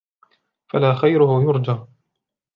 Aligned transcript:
فَلَا 0.69 0.93
خَيْرُهُ 0.93 1.41
يُرْجَى 1.49 1.77